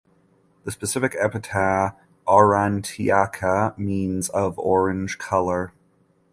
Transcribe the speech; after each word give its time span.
The 0.63 0.71
specific 0.71 1.15
epithet 1.21 1.93
("aurantiaca") 2.27 3.77
means 3.77 4.29
"of 4.29 4.57
orange 4.57 5.19
colour". 5.19 5.73